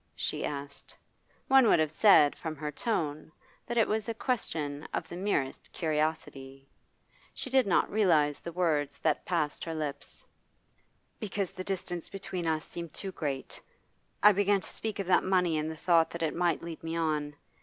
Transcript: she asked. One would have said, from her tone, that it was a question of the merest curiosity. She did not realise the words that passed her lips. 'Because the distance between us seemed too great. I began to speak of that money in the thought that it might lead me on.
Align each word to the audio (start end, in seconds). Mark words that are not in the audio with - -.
she 0.15 0.43
asked. 0.43 0.95
One 1.47 1.67
would 1.67 1.77
have 1.77 1.91
said, 1.91 2.35
from 2.35 2.55
her 2.55 2.71
tone, 2.71 3.31
that 3.67 3.77
it 3.77 3.87
was 3.87 4.09
a 4.09 4.15
question 4.15 4.81
of 4.95 5.07
the 5.07 5.15
merest 5.15 5.71
curiosity. 5.71 6.67
She 7.35 7.51
did 7.51 7.67
not 7.67 7.87
realise 7.87 8.39
the 8.39 8.51
words 8.51 8.97
that 8.97 9.25
passed 9.27 9.63
her 9.63 9.75
lips. 9.75 10.25
'Because 11.19 11.51
the 11.51 11.63
distance 11.63 12.09
between 12.09 12.47
us 12.47 12.65
seemed 12.65 12.95
too 12.95 13.11
great. 13.11 13.61
I 14.23 14.31
began 14.31 14.61
to 14.61 14.69
speak 14.69 14.97
of 14.97 15.05
that 15.05 15.23
money 15.23 15.55
in 15.55 15.69
the 15.69 15.77
thought 15.77 16.09
that 16.09 16.23
it 16.23 16.33
might 16.35 16.63
lead 16.63 16.83
me 16.83 16.95
on. 16.95 17.35